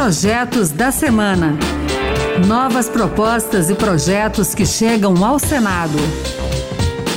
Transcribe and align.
Projetos 0.00 0.70
da 0.70 0.92
Semana. 0.92 1.58
Novas 2.46 2.88
propostas 2.88 3.68
e 3.68 3.74
projetos 3.74 4.54
que 4.54 4.64
chegam 4.64 5.24
ao 5.24 5.40
Senado. 5.40 5.98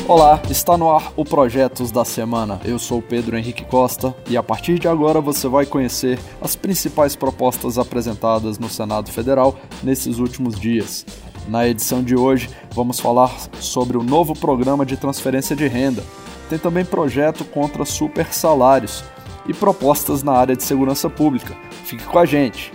Olá, 0.07 0.41
está 0.49 0.75
no 0.75 0.91
ar 0.91 1.13
o 1.15 1.23
Projetos 1.23 1.91
da 1.91 2.03
Semana. 2.03 2.59
Eu 2.65 2.79
sou 2.79 2.99
Pedro 2.99 3.37
Henrique 3.37 3.63
Costa 3.63 4.15
e 4.27 4.35
a 4.35 4.41
partir 4.41 4.79
de 4.79 4.87
agora 4.87 5.21
você 5.21 5.47
vai 5.47 5.63
conhecer 5.63 6.17
as 6.41 6.55
principais 6.55 7.15
propostas 7.15 7.77
apresentadas 7.77 8.57
no 8.57 8.67
Senado 8.67 9.11
Federal 9.11 9.55
nesses 9.83 10.17
últimos 10.17 10.59
dias. 10.59 11.05
Na 11.47 11.67
edição 11.67 12.01
de 12.01 12.15
hoje, 12.15 12.49
vamos 12.73 12.99
falar 12.99 13.31
sobre 13.59 13.95
o 13.95 14.03
novo 14.03 14.33
programa 14.33 14.87
de 14.87 14.97
transferência 14.97 15.55
de 15.55 15.67
renda. 15.67 16.03
Tem 16.49 16.57
também 16.57 16.83
projeto 16.83 17.45
contra 17.45 17.85
super 17.85 18.33
salários 18.33 19.03
e 19.47 19.53
propostas 19.53 20.23
na 20.23 20.33
área 20.33 20.55
de 20.55 20.63
segurança 20.63 21.09
pública. 21.09 21.55
Fique 21.83 22.05
com 22.05 22.19
a 22.19 22.25
gente! 22.25 22.71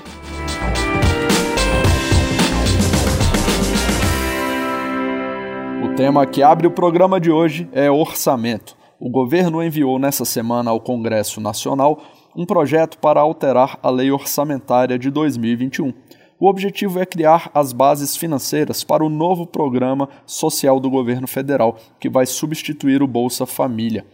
Tema 5.97 6.27
que 6.27 6.43
abre 6.43 6.67
o 6.67 6.71
programa 6.71 7.19
de 7.19 7.31
hoje 7.31 7.67
é 7.73 7.91
orçamento. 7.91 8.77
O 9.01 9.09
governo 9.09 9.63
enviou 9.63 9.99
nessa 9.99 10.27
semana 10.27 10.71
ao 10.71 10.79
Congresso 10.79 11.41
Nacional 11.41 12.03
um 12.37 12.45
projeto 12.45 12.99
para 12.99 13.19
alterar 13.19 13.79
a 13.83 13.89
lei 13.89 14.11
orçamentária 14.11 14.99
de 14.99 15.11
2021. 15.11 15.95
O 16.39 16.49
objetivo 16.49 17.01
é 17.01 17.07
criar 17.07 17.51
as 17.55 17.73
bases 17.73 18.15
financeiras 18.15 18.85
para 18.85 19.03
o 19.03 19.09
novo 19.09 19.47
programa 19.47 20.07
social 20.27 20.79
do 20.79 20.91
governo 20.91 21.27
federal, 21.27 21.79
que 21.99 22.11
vai 22.11 22.27
substituir 22.27 23.03
o 23.03 23.07
Bolsa 23.07 23.47
Família. 23.47 24.05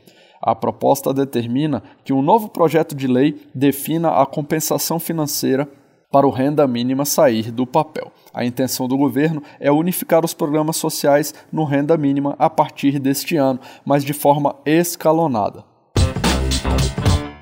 A 0.40 0.54
proposta 0.54 1.12
determina 1.12 1.82
que 2.04 2.12
um 2.12 2.22
novo 2.22 2.48
projeto 2.48 2.94
de 2.94 3.08
lei 3.08 3.40
defina 3.52 4.22
a 4.22 4.24
compensação 4.24 5.00
financeira 5.00 5.68
para 6.12 6.26
o 6.26 6.30
renda 6.30 6.66
mínima 6.68 7.06
sair 7.06 7.50
do 7.50 7.66
papel. 7.66 8.12
A 8.34 8.44
intenção 8.44 8.86
do 8.86 8.96
governo 8.98 9.42
é 9.58 9.72
unificar 9.72 10.24
os 10.24 10.34
programas 10.34 10.76
sociais 10.76 11.34
no 11.50 11.64
renda 11.64 11.96
mínima 11.96 12.36
a 12.38 12.50
partir 12.50 12.98
deste 12.98 13.36
ano, 13.36 13.58
mas 13.84 14.04
de 14.04 14.12
forma 14.12 14.54
escalonada. 14.66 15.64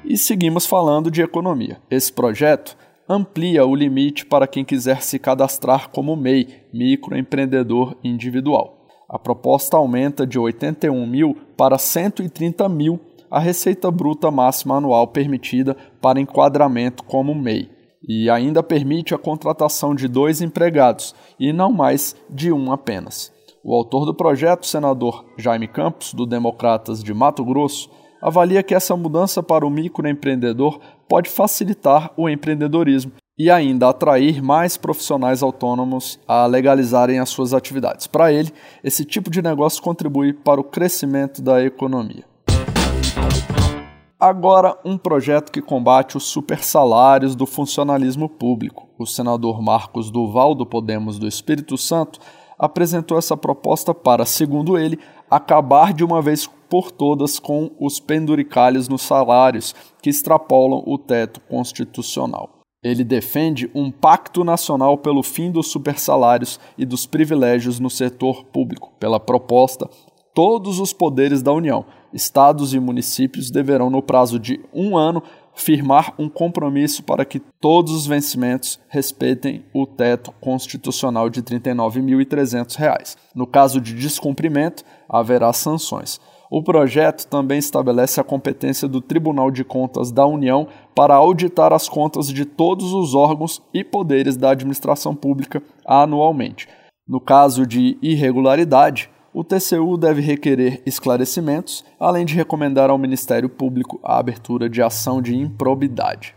E 0.05 0.17
seguimos 0.17 0.67
falando 0.67 1.11
de 1.11 1.21
economia. 1.21 1.81
Esse 1.91 2.13
projeto 2.13 2.77
amplia 3.09 3.67
o 3.67 3.75
limite 3.75 4.25
para 4.25 4.47
quem 4.47 4.65
quiser 4.65 5.03
se 5.03 5.19
cadastrar 5.19 5.91
como 5.91 6.15
MEI, 6.15 6.63
microempreendedor 6.73 7.97
individual. 8.05 8.87
A 9.09 9.19
proposta 9.19 9.77
aumenta 9.77 10.25
de 10.25 10.39
81 10.39 11.05
mil 11.07 11.37
para 11.57 11.77
130 11.77 12.69
mil 12.69 13.01
a 13.31 13.39
receita 13.39 13.91
bruta 13.91 14.31
máxima 14.31 14.77
anual 14.77 15.07
permitida 15.09 15.77
para 16.01 16.21
enquadramento 16.21 17.05
como 17.05 17.35
MEI, 17.35 17.71
e 18.13 18.29
ainda 18.29 18.61
permite 18.61 19.15
a 19.15 19.19
contratação 19.19 19.95
de 19.95 20.09
dois 20.09 20.43
empregados 20.43 21.15
e 21.39 21.53
não 21.53 21.73
mais 21.73 22.17
de 22.29 22.51
um 22.51 22.73
apenas. 22.73 23.33
O 23.63 23.73
autor 23.73 24.05
do 24.05 24.13
projeto, 24.13 24.67
senador 24.67 25.25
Jaime 25.39 25.69
Campos, 25.69 26.13
do 26.13 26.27
Democratas 26.27 27.05
de 27.05 27.15
Mato 27.15 27.45
Grosso, 27.45 27.89
avalia 28.21 28.65
que 28.65 28.75
essa 28.75 28.97
mudança 28.97 29.45
para 29.45 29.65
o 29.65 29.71
microempreendedor 29.71 30.81
pode 31.09 31.31
facilitar 31.31 32.11
o 32.17 32.29
empreendedorismo 32.29 33.13
e 33.39 33.49
ainda 33.49 33.89
atrair 33.89 34.43
mais 34.43 34.77
profissionais 34.77 35.41
autônomos 35.41 36.19
a 36.27 36.47
legalizarem 36.47 37.21
as 37.21 37.29
suas 37.29 37.55
atividades. 37.55 38.09
Para 38.09 38.33
ele, 38.33 38.53
esse 38.83 39.05
tipo 39.05 39.31
de 39.31 39.41
negócio 39.41 39.81
contribui 39.81 40.33
para 40.33 40.61
o 40.61 40.65
crescimento 40.65 41.41
da 41.41 41.63
economia. 41.63 42.25
Agora, 44.21 44.79
um 44.85 44.99
projeto 44.99 45.51
que 45.51 45.63
combate 45.63 46.19
os 46.19 46.25
supersalários 46.25 47.35
do 47.35 47.47
funcionalismo 47.47 48.29
público. 48.29 48.87
O 48.99 49.07
senador 49.07 49.63
Marcos 49.63 50.11
Duval, 50.11 50.55
do 50.55 50.67
Podemos 50.67 51.19
do 51.19 51.27
Espírito 51.27 51.79
Santo, 51.79 52.21
apresentou 52.59 53.17
essa 53.17 53.35
proposta 53.35 53.95
para, 53.95 54.27
segundo 54.27 54.77
ele, 54.77 54.99
acabar 55.31 55.95
de 55.95 56.05
uma 56.05 56.21
vez 56.21 56.47
por 56.69 56.91
todas 56.91 57.39
com 57.39 57.71
os 57.81 57.99
penduricalhos 57.99 58.91
nos 58.91 59.01
salários 59.01 59.75
que 60.03 60.11
extrapolam 60.11 60.83
o 60.85 60.99
teto 60.99 61.41
constitucional. 61.49 62.61
Ele 62.83 63.05
defende 63.05 63.71
um 63.75 63.91
pacto 63.91 64.45
nacional 64.45 64.99
pelo 64.99 65.23
fim 65.23 65.51
dos 65.51 65.69
supersalários 65.69 66.61
e 66.77 66.85
dos 66.85 67.07
privilégios 67.07 67.81
no 67.81 67.89
setor 67.89 68.45
público. 68.45 68.93
Pela 69.01 69.19
proposta, 69.19 69.89
todos 70.35 70.79
os 70.81 70.93
poderes 70.93 71.43
da 71.43 71.53
União, 71.53 71.85
estados 72.13 72.75
e 72.75 72.81
municípios 72.81 73.51
deverão, 73.51 73.91
no 73.91 74.03
prazo 74.03 74.39
de 74.39 74.61
um 74.73 74.97
ano, 74.97 75.23
firmar 75.55 76.15
um 76.19 76.29
compromisso 76.29 77.03
para 77.03 77.25
que 77.25 77.41
todos 77.61 77.93
os 77.93 78.07
vencimentos 78.07 78.81
respeitem 78.89 79.65
o 79.75 79.87
teto 79.87 80.33
constitucional 80.41 81.29
de 81.29 81.41
R$ 81.41 81.47
39.300. 81.47 83.17
No 83.35 83.47
caso 83.47 83.81
de 83.81 83.95
descumprimento, 83.95 84.85
haverá 85.09 85.53
sanções. 85.53 86.21
O 86.51 86.65
projeto 86.65 87.29
também 87.29 87.59
estabelece 87.59 88.21
a 88.21 88.25
competência 88.25 88.89
do 88.89 89.01
Tribunal 89.01 89.53
de 89.53 89.63
Contas 89.63 90.11
da 90.11 90.27
União 90.27 90.67
para 90.97 91.15
auditar 91.15 91.73
as 91.73 91.89
contas 91.89 92.27
de 92.27 92.45
todos 92.45 92.93
os 92.93 93.15
órgãos 93.15 93.63
e 93.73 93.85
poderes 93.85 94.37
da 94.37 94.51
administração 94.51 95.15
pública 95.15 95.63
anualmente. 95.87 96.69
No 97.07 97.21
caso 97.21 97.65
de 97.65 97.97
irregularidade, 98.03 99.11
o 99.33 99.45
TCU 99.45 99.97
deve 99.97 100.21
requerer 100.21 100.83
esclarecimentos, 100.85 101.85
além 101.99 102.25
de 102.25 102.35
recomendar 102.35 102.91
ao 102.91 102.99
Ministério 102.99 103.49
Público 103.49 104.01
a 104.03 104.19
abertura 104.19 104.69
de 104.69 104.83
ação 104.83 105.23
de 105.23 105.37
improbidade. 105.37 106.35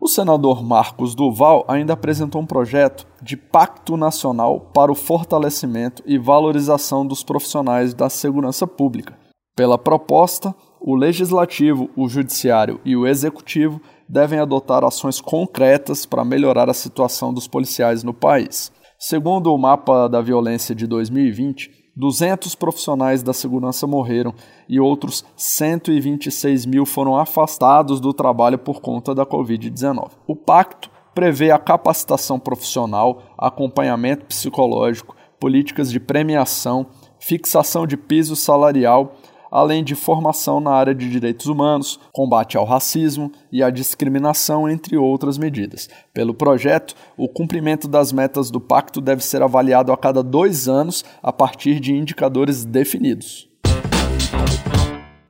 O 0.00 0.08
senador 0.08 0.62
Marcos 0.62 1.14
Duval 1.14 1.64
ainda 1.68 1.92
apresentou 1.92 2.40
um 2.40 2.46
projeto 2.46 3.06
de 3.20 3.36
Pacto 3.36 3.96
Nacional 3.96 4.60
para 4.72 4.90
o 4.90 4.94
Fortalecimento 4.94 6.02
e 6.06 6.16
Valorização 6.16 7.04
dos 7.04 7.24
Profissionais 7.24 7.92
da 7.92 8.08
Segurança 8.08 8.66
Pública. 8.66 9.18
Pela 9.56 9.76
proposta, 9.76 10.54
o 10.80 10.94
Legislativo, 10.94 11.90
o 11.96 12.08
Judiciário 12.08 12.80
e 12.84 12.96
o 12.96 13.06
Executivo 13.06 13.80
devem 14.08 14.38
adotar 14.38 14.84
ações 14.84 15.20
concretas 15.20 16.06
para 16.06 16.24
melhorar 16.24 16.70
a 16.70 16.74
situação 16.74 17.34
dos 17.34 17.48
policiais 17.48 18.04
no 18.04 18.14
país. 18.14 18.70
Segundo 18.98 19.52
o 19.52 19.58
mapa 19.58 20.08
da 20.08 20.22
violência 20.22 20.74
de 20.74 20.86
2020, 20.86 21.70
200 21.94 22.54
profissionais 22.54 23.22
da 23.22 23.34
segurança 23.34 23.86
morreram 23.86 24.34
e 24.66 24.80
outros 24.80 25.24
126 25.36 26.64
mil 26.64 26.86
foram 26.86 27.16
afastados 27.16 28.00
do 28.00 28.14
trabalho 28.14 28.58
por 28.58 28.80
conta 28.80 29.14
da 29.14 29.26
Covid-19. 29.26 30.12
O 30.26 30.34
pacto 30.34 30.90
prevê 31.14 31.50
a 31.50 31.58
capacitação 31.58 32.38
profissional, 32.38 33.22
acompanhamento 33.36 34.26
psicológico, 34.26 35.14
políticas 35.38 35.90
de 35.90 36.00
premiação, 36.00 36.86
fixação 37.18 37.86
de 37.86 37.96
piso 37.96 38.34
salarial 38.34 39.14
além 39.56 39.82
de 39.82 39.94
formação 39.94 40.60
na 40.60 40.70
área 40.70 40.94
de 40.94 41.08
direitos 41.08 41.46
humanos, 41.46 41.98
combate 42.12 42.58
ao 42.58 42.66
racismo 42.66 43.32
e 43.50 43.62
à 43.62 43.70
discriminação, 43.70 44.68
entre 44.68 44.98
outras 44.98 45.38
medidas. 45.38 45.88
Pelo 46.12 46.34
projeto, 46.34 46.94
o 47.16 47.26
cumprimento 47.26 47.88
das 47.88 48.12
metas 48.12 48.50
do 48.50 48.60
pacto 48.60 49.00
deve 49.00 49.24
ser 49.24 49.40
avaliado 49.40 49.92
a 49.92 49.96
cada 49.96 50.22
dois 50.22 50.68
anos 50.68 51.02
a 51.22 51.32
partir 51.32 51.80
de 51.80 51.94
indicadores 51.94 52.66
definidos. 52.66 53.48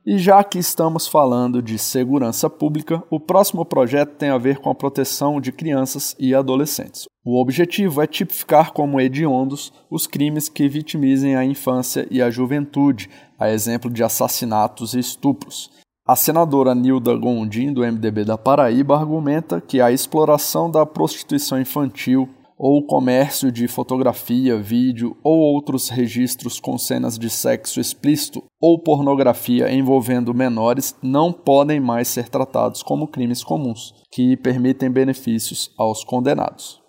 E 0.09 0.17
já 0.17 0.41
que 0.41 0.57
estamos 0.57 1.05
falando 1.05 1.61
de 1.61 1.77
segurança 1.77 2.49
pública, 2.49 3.03
o 3.09 3.19
próximo 3.19 3.65
projeto 3.65 4.15
tem 4.15 4.29
a 4.29 4.37
ver 4.37 4.59
com 4.59 4.69
a 4.69 4.73
proteção 4.73 5.41
de 5.41 5.51
crianças 5.51 6.15
e 6.17 6.33
adolescentes. 6.33 7.09
O 7.25 7.37
objetivo 7.41 8.01
é 8.01 8.07
tipificar 8.07 8.71
como 8.71 9.01
hediondos 9.01 9.73
os 9.91 10.07
crimes 10.07 10.47
que 10.47 10.69
vitimizem 10.69 11.35
a 11.35 11.43
infância 11.43 12.07
e 12.09 12.21
a 12.21 12.29
juventude, 12.29 13.09
a 13.37 13.49
exemplo 13.49 13.91
de 13.91 14.01
assassinatos 14.01 14.93
e 14.93 14.99
estupros. 14.99 15.69
A 16.07 16.15
senadora 16.15 16.73
Nilda 16.73 17.13
Gondim, 17.13 17.73
do 17.73 17.81
MDB 17.81 18.23
da 18.23 18.37
Paraíba, 18.37 18.95
argumenta 18.95 19.59
que 19.59 19.81
a 19.81 19.91
exploração 19.91 20.71
da 20.71 20.85
prostituição 20.85 21.59
infantil 21.59 22.29
ou 22.57 22.85
comércio 22.85 23.51
de 23.51 23.67
fotografia, 23.67 24.57
vídeo 24.57 25.15
ou 25.23 25.37
outros 25.37 25.89
registros 25.89 26.59
com 26.59 26.77
cenas 26.77 27.17
de 27.17 27.29
sexo 27.29 27.79
explícito 27.79 28.43
ou 28.59 28.79
pornografia 28.79 29.71
envolvendo 29.71 30.33
menores 30.33 30.95
não 31.01 31.31
podem 31.31 31.79
mais 31.79 32.07
ser 32.07 32.27
tratados 32.29 32.81
como 32.81 33.07
crimes 33.07 33.43
comuns, 33.43 33.93
que 34.11 34.35
permitem 34.35 34.89
benefícios 34.89 35.71
aos 35.77 36.03
condenados. 36.03 36.81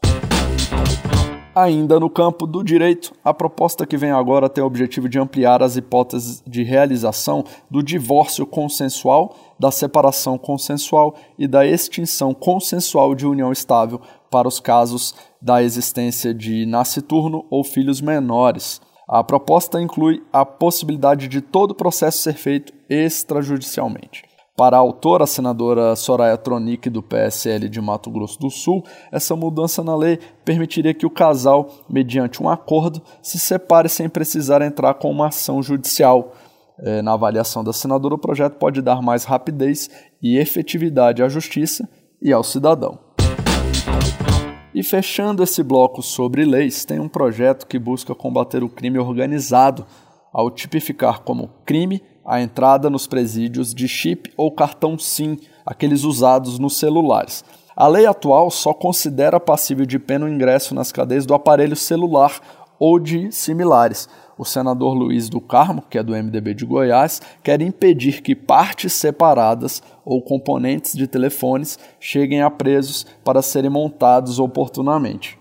Ainda 1.60 1.98
no 1.98 2.08
campo 2.08 2.46
do 2.46 2.62
direito, 2.62 3.12
a 3.24 3.34
proposta 3.34 3.84
que 3.84 3.96
vem 3.96 4.12
agora 4.12 4.48
tem 4.48 4.62
o 4.62 4.66
objetivo 4.68 5.08
de 5.08 5.18
ampliar 5.18 5.60
as 5.60 5.76
hipóteses 5.76 6.40
de 6.46 6.62
realização 6.62 7.44
do 7.68 7.82
divórcio 7.82 8.46
consensual, 8.46 9.34
da 9.58 9.72
separação 9.72 10.38
consensual 10.38 11.16
e 11.36 11.48
da 11.48 11.66
extinção 11.66 12.32
consensual 12.32 13.12
de 13.12 13.26
união 13.26 13.50
estável 13.50 14.00
para 14.30 14.48
os 14.48 14.60
casos 14.60 15.14
da 15.40 15.62
existência 15.62 16.34
de 16.34 16.66
nasciturno 16.66 17.46
ou 17.50 17.62
filhos 17.64 18.00
menores. 18.00 18.80
A 19.08 19.24
proposta 19.24 19.80
inclui 19.80 20.22
a 20.32 20.44
possibilidade 20.44 21.28
de 21.28 21.40
todo 21.40 21.70
o 21.70 21.74
processo 21.74 22.18
ser 22.18 22.34
feito 22.34 22.72
extrajudicialmente. 22.90 24.28
Para 24.58 24.76
a 24.76 24.80
autora, 24.80 25.22
a 25.22 25.26
senadora 25.26 25.94
Soraya 25.94 26.36
Tronic, 26.36 26.90
do 26.90 27.00
PSL 27.00 27.68
de 27.68 27.80
Mato 27.80 28.10
Grosso 28.10 28.40
do 28.40 28.50
Sul, 28.50 28.82
essa 29.12 29.36
mudança 29.36 29.84
na 29.84 29.94
lei 29.94 30.18
permitiria 30.44 30.92
que 30.92 31.06
o 31.06 31.10
casal, 31.10 31.70
mediante 31.88 32.42
um 32.42 32.48
acordo, 32.48 33.00
se 33.22 33.38
separe 33.38 33.88
sem 33.88 34.08
precisar 34.08 34.60
entrar 34.60 34.94
com 34.94 35.12
uma 35.12 35.28
ação 35.28 35.62
judicial. 35.62 36.32
É, 36.80 37.00
na 37.02 37.12
avaliação 37.12 37.62
da 37.62 37.72
senadora, 37.72 38.16
o 38.16 38.18
projeto 38.18 38.54
pode 38.54 38.82
dar 38.82 39.00
mais 39.00 39.22
rapidez 39.22 39.88
e 40.20 40.36
efetividade 40.36 41.22
à 41.22 41.28
justiça 41.28 41.88
e 42.20 42.32
ao 42.32 42.42
cidadão. 42.42 43.07
E 44.74 44.82
fechando 44.82 45.42
esse 45.42 45.62
bloco 45.62 46.02
sobre 46.02 46.44
leis, 46.44 46.84
tem 46.84 47.00
um 47.00 47.08
projeto 47.08 47.66
que 47.66 47.78
busca 47.78 48.14
combater 48.14 48.62
o 48.62 48.68
crime 48.68 48.98
organizado 48.98 49.84
ao 50.32 50.50
tipificar 50.50 51.22
como 51.22 51.50
crime 51.64 52.02
a 52.24 52.40
entrada 52.40 52.88
nos 52.90 53.06
presídios 53.06 53.74
de 53.74 53.88
chip 53.88 54.32
ou 54.36 54.52
cartão 54.52 54.98
SIM, 54.98 55.38
aqueles 55.64 56.04
usados 56.04 56.58
nos 56.58 56.76
celulares. 56.76 57.44
A 57.74 57.88
lei 57.88 58.06
atual 58.06 58.50
só 58.50 58.74
considera 58.74 59.40
passível 59.40 59.86
de 59.86 59.98
pena 59.98 60.26
o 60.26 60.28
ingresso 60.28 60.74
nas 60.74 60.92
cadeias 60.92 61.24
do 61.24 61.32
aparelho 61.32 61.76
celular 61.76 62.40
ou 62.78 62.98
de 62.98 63.32
similares. 63.32 64.08
O 64.38 64.44
senador 64.44 64.94
Luiz 64.94 65.28
do 65.28 65.40
Carmo, 65.40 65.82
que 65.90 65.98
é 65.98 66.02
do 66.02 66.12
MDB 66.12 66.54
de 66.54 66.64
Goiás, 66.64 67.20
quer 67.42 67.60
impedir 67.60 68.22
que 68.22 68.36
partes 68.36 68.92
separadas 68.92 69.82
ou 70.04 70.22
componentes 70.22 70.94
de 70.94 71.06
telefones 71.06 71.78
cheguem 71.98 72.40
a 72.40 72.50
presos 72.50 73.04
para 73.24 73.42
serem 73.42 73.70
montados 73.70 74.38
oportunamente. 74.38 75.38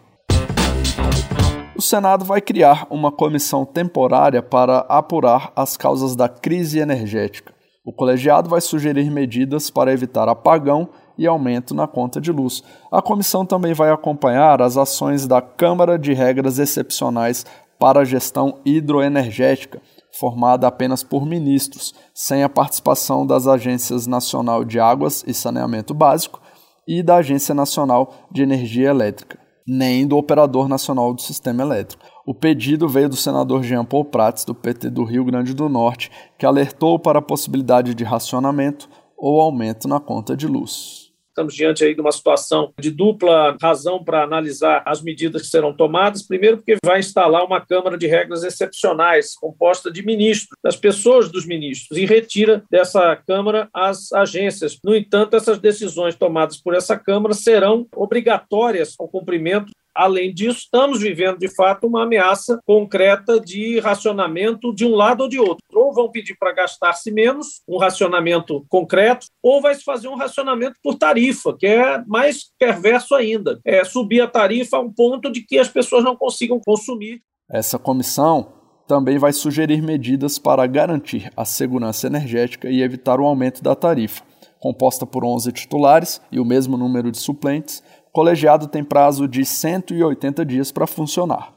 O 1.76 1.82
Senado 1.82 2.26
vai 2.26 2.42
criar 2.42 2.88
uma 2.90 3.12
comissão 3.12 3.64
temporária 3.64 4.42
para 4.42 4.80
apurar 4.90 5.52
as 5.56 5.78
causas 5.78 6.16
da 6.16 6.28
crise 6.28 6.80
energética. 6.80 7.54
O 7.86 7.94
colegiado 7.94 8.50
vai 8.50 8.60
sugerir 8.60 9.12
medidas 9.12 9.70
para 9.70 9.94
evitar 9.94 10.28
apagão 10.28 10.90
e 11.18 11.26
aumento 11.28 11.74
na 11.74 11.88
conta 11.88 12.22
de 12.22 12.32
luz. 12.32 12.64
A 12.92 13.02
comissão 13.02 13.46
também 13.46 13.74
vai 13.74 13.92
acompanhar 13.92 14.62
as 14.62 14.78
ações 14.78 15.26
da 15.26 15.42
Câmara 15.42 15.98
de 15.98 16.14
Regras 16.14 16.60
Excepcionais 16.60 17.46
para 17.80 18.02
a 18.02 18.06
Gestão 18.06 18.60
Hidroenergética, 18.66 19.82
formada 20.20 20.68
apenas 20.68 21.04
por 21.04 21.26
ministros, 21.26 21.94
sem 22.14 22.44
a 22.44 22.50
participação 22.50 23.26
das 23.26 23.48
Agências 23.48 24.08
Nacional 24.08 24.64
de 24.64 24.80
Águas 24.80 25.24
e 25.28 25.34
Saneamento 25.34 25.94
Básico 25.94 26.42
e 26.88 27.04
da 27.04 27.18
Agência 27.18 27.54
Nacional 27.54 28.14
de 28.32 28.42
Energia 28.42 28.90
Elétrica 28.90 29.48
nem 29.68 30.08
do 30.08 30.18
Operador 30.18 30.70
Nacional 30.70 31.14
do 31.14 31.22
Sistema 31.22 31.62
Elétrico. 31.62 32.06
O 32.26 32.34
pedido 32.34 32.88
veio 32.88 33.10
do 33.10 33.18
senador 33.18 33.64
Jean 33.64 33.84
Paul 33.84 34.06
Prats, 34.06 34.46
do 34.46 34.56
PT 34.56 34.90
do 34.90 35.04
Rio 35.04 35.26
Grande 35.26 35.54
do 35.54 35.68
Norte, 35.68 36.10
que 36.38 36.46
alertou 36.46 36.98
para 36.98 37.20
a 37.20 37.22
possibilidade 37.22 37.94
de 37.94 38.06
racionamento 38.06 38.88
ou 39.18 39.42
aumento 39.42 39.88
na 39.88 40.00
conta 40.00 40.38
de 40.38 40.48
luz. 40.48 41.07
Estamos 41.38 41.54
diante 41.54 41.86
aí 41.86 41.94
de 41.94 42.02
uma 42.02 42.12
situação 42.12 42.74
de 42.80 42.90
dupla 42.90 43.56
razão 43.62 44.04
para 44.04 44.24
analisar 44.24 44.82
as 44.84 45.04
medidas 45.04 45.44
que 45.44 45.48
serão 45.50 45.72
tomadas. 45.72 46.24
Primeiro, 46.24 46.58
porque 46.58 46.78
vai 46.84 46.98
instalar 46.98 47.46
uma 47.46 47.64
Câmara 47.64 47.96
de 47.96 48.08
Regras 48.08 48.44
Excepcionais, 48.44 49.36
composta 49.36 49.92
de 49.92 50.04
ministros, 50.04 50.58
das 50.64 50.76
pessoas 50.76 51.32
dos 51.32 51.46
ministros, 51.46 51.96
e 51.96 52.08
retira 52.08 52.64
dessa 52.72 53.16
Câmara 53.16 53.70
as 53.72 54.12
agências. 54.14 54.80
No 54.84 54.96
entanto, 54.96 55.36
essas 55.36 55.60
decisões 55.60 56.16
tomadas 56.16 56.60
por 56.60 56.74
essa 56.74 56.98
Câmara 56.98 57.36
serão 57.36 57.86
obrigatórias 57.96 58.96
ao 58.98 59.08
cumprimento 59.08 59.72
Além 59.98 60.32
disso, 60.32 60.60
estamos 60.60 61.02
vivendo 61.02 61.40
de 61.40 61.50
fato 61.50 61.88
uma 61.88 62.04
ameaça 62.04 62.60
concreta 62.64 63.40
de 63.40 63.80
racionamento 63.80 64.72
de 64.72 64.86
um 64.86 64.94
lado 64.94 65.22
ou 65.22 65.30
de 65.30 65.40
outro. 65.40 65.58
Ou 65.74 65.92
vão 65.92 66.12
pedir 66.12 66.38
para 66.40 66.54
gastar-se 66.54 67.12
menos, 67.12 67.64
um 67.68 67.80
racionamento 67.80 68.64
concreto, 68.70 69.26
ou 69.42 69.60
vai 69.60 69.74
se 69.74 69.84
fazer 69.84 70.08
um 70.08 70.16
racionamento 70.16 70.76
por 70.84 70.96
tarifa, 70.96 71.58
que 71.58 71.66
é 71.66 72.04
mais 72.06 72.52
perverso 72.60 73.16
ainda. 73.16 73.60
É 73.66 73.84
subir 73.84 74.22
a 74.22 74.28
tarifa 74.28 74.78
a 74.78 74.82
um 74.82 74.94
ponto 74.94 75.32
de 75.32 75.42
que 75.42 75.58
as 75.58 75.68
pessoas 75.68 76.04
não 76.04 76.16
consigam 76.16 76.62
consumir. 76.64 77.20
Essa 77.50 77.80
comissão 77.80 78.54
também 78.88 79.18
vai 79.18 79.34
sugerir 79.34 79.82
medidas 79.82 80.38
para 80.38 80.66
garantir 80.68 81.32
a 81.36 81.44
segurança 81.44 82.06
energética 82.06 82.70
e 82.70 82.84
evitar 82.84 83.20
o 83.20 83.26
aumento 83.26 83.64
da 83.64 83.76
tarifa. 83.76 84.24
Composta 84.60 85.06
por 85.06 85.24
11 85.24 85.52
titulares 85.52 86.22
e 86.32 86.40
o 86.40 86.46
mesmo 86.46 86.78
número 86.78 87.12
de 87.12 87.18
suplentes, 87.20 87.84
colegiado 88.18 88.66
tem 88.66 88.84
prazo 88.84 89.28
de 89.28 89.46
180 89.46 90.44
dias 90.44 90.72
para 90.72 90.88
funcionar. 90.88 91.54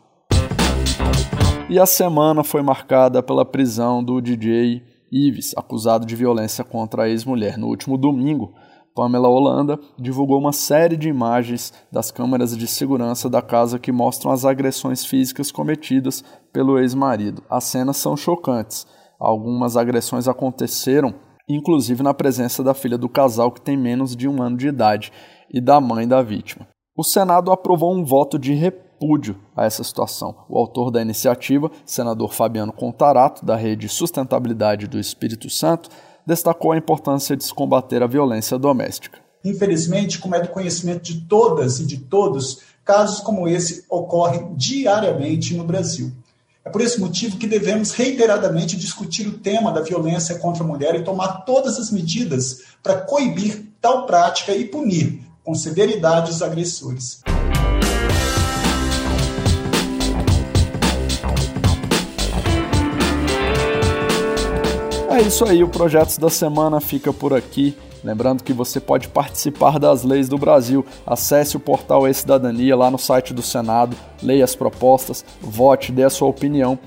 E 1.71 1.79
a 1.79 1.87
semana 1.87 2.45
foi 2.45 2.61
marcada 2.61 3.23
pela 3.23 3.47
prisão 3.47 4.05
do 4.05 4.21
DJ 4.21 4.83
Ives, 5.11 5.55
acusado 5.57 6.05
de 6.05 6.15
violência 6.15 6.63
contra 6.63 7.05
a 7.05 7.09
ex-mulher. 7.09 7.57
No 7.57 7.69
último 7.69 7.97
domingo, 7.97 8.53
Pamela 8.95 9.27
Holanda 9.27 9.81
divulgou 9.99 10.39
uma 10.39 10.53
série 10.53 10.99
de 10.99 11.09
imagens 11.09 11.73
das 11.91 12.11
câmeras 12.11 12.55
de 12.55 12.67
segurança 12.67 13.31
da 13.31 13.41
casa 13.41 13.79
que 13.79 13.91
mostram 13.91 14.31
as 14.31 14.45
agressões 14.45 15.03
físicas 15.03 15.51
cometidas 15.51 16.23
pelo 16.53 16.79
ex-marido. 16.79 17.43
As 17.49 17.65
cenas 17.65 17.97
são 17.97 18.15
chocantes. 18.19 18.87
Algumas 19.19 19.79
agressões 19.79 20.29
aconteceram, 20.29 21.15
inclusive 21.55 22.03
na 22.03 22.15
presença 22.15 22.63
da 22.63 22.75
filha 22.75 22.99
do 22.99 23.09
casal, 23.09 23.51
que 23.51 23.61
tem 23.61 23.77
menos 23.77 24.15
de 24.15 24.29
um 24.29 24.43
ano 24.43 24.57
de 24.57 24.69
idade, 24.69 25.13
e 25.53 25.61
da 25.61 25.81
mãe 25.81 26.07
da 26.07 26.23
vítima. 26.23 26.69
O 26.97 27.03
Senado 27.03 27.51
aprovou 27.51 27.95
um 27.95 28.05
voto 28.05 28.39
de 28.39 28.55
repúdio 28.55 29.37
a 29.57 29.65
essa 29.65 29.83
situação. 29.83 30.45
O 30.49 30.59
autor 30.59 30.91
da 30.91 31.01
iniciativa, 31.01 31.71
senador 31.85 32.33
Fabiano 32.33 32.73
Contarato, 32.73 33.45
da 33.45 33.57
Rede 33.57 33.89
Sustentabilidade 33.89 34.87
do 34.87 34.99
Espírito 34.99 35.49
Santo, 35.49 35.89
destacou 36.27 36.73
a 36.73 36.77
importância 36.77 37.37
de 37.37 37.45
se 37.45 37.55
combater 37.55 38.03
a 38.03 38.07
violência 38.07 38.59
doméstica. 38.59 39.19
Infelizmente, 39.45 40.19
como 40.19 40.35
é 40.35 40.41
do 40.41 40.49
conhecimento 40.49 41.03
de 41.03 41.23
todas 41.23 41.81
e 41.81 41.87
de 41.87 41.99
todos, 41.99 42.61
casos 42.85 43.21
como 43.21 43.49
esse 43.49 43.85
ocorrem 43.89 44.55
diariamente 44.55 45.57
no 45.57 45.65
Brasil. 45.65 46.13
É 46.71 46.73
por 46.73 46.83
esse 46.83 47.01
motivo 47.01 47.37
que 47.37 47.49
devemos 47.49 47.91
reiteradamente 47.91 48.77
discutir 48.77 49.27
o 49.27 49.39
tema 49.39 49.73
da 49.73 49.81
violência 49.81 50.39
contra 50.39 50.63
a 50.63 50.67
mulher 50.67 50.95
e 50.95 51.03
tomar 51.03 51.45
todas 51.45 51.81
as 51.81 51.91
medidas 51.91 52.61
para 52.81 53.01
coibir 53.01 53.65
tal 53.81 54.07
prática 54.07 54.55
e 54.55 54.67
punir 54.67 55.21
com 55.43 55.53
severidade 55.53 56.31
os 56.31 56.43
agressores. 56.43 57.23
É 65.21 65.23
isso 65.23 65.45
aí, 65.45 65.63
o 65.63 65.69
Projetos 65.69 66.17
da 66.17 66.31
Semana 66.31 66.81
fica 66.81 67.13
por 67.13 67.35
aqui. 67.35 67.77
Lembrando 68.03 68.43
que 68.43 68.55
você 68.55 68.81
pode 68.81 69.09
participar 69.09 69.79
das 69.79 70.03
leis 70.03 70.31
do 70.31 70.39
Brasil. 70.39 70.83
Acesse 71.07 71.59
o 71.59 71.61
portal 71.61 72.09
E-Cidadania 72.09 72.75
lá 72.75 72.91
no 72.91 72.97
site 72.97 73.35
do 73.35 73.43
Senado, 73.43 73.95
leia 74.23 74.43
as 74.43 74.55
propostas, 74.55 75.23
vote, 75.43 75.93
dê 75.93 76.05
a 76.05 76.11
sua 76.11 76.27
opinião. 76.27 76.79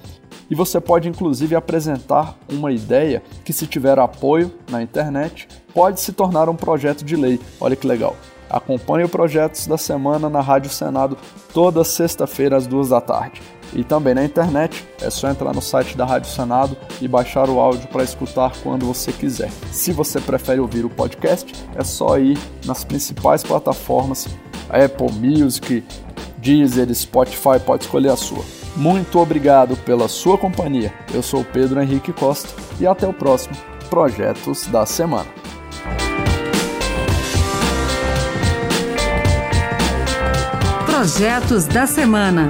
E 0.50 0.56
você 0.56 0.82
pode 0.82 1.08
inclusive 1.08 1.56
apresentar 1.56 2.36
uma 2.52 2.72
ideia 2.72 3.22
que, 3.46 3.54
se 3.54 3.68
tiver 3.68 4.00
apoio 4.00 4.52
na 4.68 4.82
internet, 4.82 5.48
pode 5.72 6.02
se 6.02 6.12
tornar 6.12 6.50
um 6.50 6.56
projeto 6.56 7.06
de 7.06 7.16
lei. 7.16 7.40
Olha 7.62 7.76
que 7.76 7.86
legal. 7.86 8.16
Acompanhe 8.50 9.06
o 9.06 9.10
Projetos 9.10 9.68
da 9.68 9.78
Semana 9.78 10.28
na 10.28 10.42
Rádio 10.42 10.72
Senado 10.72 11.20
toda 11.54 11.84
sexta-feira 11.84 12.58
às 12.58 12.66
duas 12.66 12.90
da 12.90 13.00
tarde. 13.00 13.44
E 13.76 13.84
também 13.84 14.14
na 14.14 14.24
internet, 14.24 14.88
é 15.02 15.10
só 15.10 15.30
entrar 15.30 15.54
no 15.54 15.62
site 15.62 15.98
da 15.98 16.06
Rádio 16.06 16.30
Senado 16.30 16.78
e 17.02 17.08
baixar 17.08 17.50
o 17.50 17.60
áudio 17.60 17.88
para 17.88 18.04
escutar 18.04 18.52
quando 18.62 18.86
você 18.86 19.12
quiser. 19.12 19.50
Se 19.72 19.92
você 19.92 20.20
prefere 20.20 20.60
ouvir 20.60 20.86
o 20.86 20.90
podcast, 20.90 21.52
é 21.76 21.84
só 21.84 22.18
ir 22.20 22.38
nas 22.66 22.84
principais 22.84 23.44
plataformas, 23.44 24.28
Apple 24.70 25.12
Music, 25.12 25.84
Deezer, 26.38 26.94
Spotify, 26.94 27.60
pode 27.66 27.86
escolher 27.86 28.10
a 28.10 28.18
sua. 28.18 28.44
Muito 28.76 29.20
obrigado 29.20 29.78
pela 29.78 30.08
sua 30.08 30.38
companhia. 30.38 30.94
Eu 31.14 31.22
sou 31.22 31.44
Pedro 31.44 31.82
Henrique 31.82 32.12
Costa 32.12 32.50
e 32.80 32.88
até 32.88 33.08
o 33.08 33.14
próximo 33.14 33.56
Projetos 33.90 34.66
da 34.68 34.86
Semana. 34.86 35.30
Projetos 40.86 41.66
da 41.66 41.86
Semana. 41.86 42.50